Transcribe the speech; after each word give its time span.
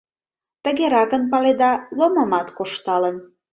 Тыгеракын, 0.63 1.23
паледа, 1.31 1.71
Ломымат 1.97 2.47
кошталын. 2.57 3.15